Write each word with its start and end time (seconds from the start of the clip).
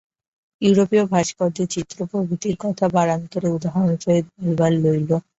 ইউরোপী 0.61 0.97
ভাস্কর্য 1.11 1.57
চিত্র 1.73 1.97
প্রভৃতির 2.11 2.55
কথা 2.63 2.85
বারান্তরে 2.95 3.47
উদাহরণ 3.57 3.93
সহিত 4.03 4.25
বলবার 4.37 4.73
রইল। 4.85 5.11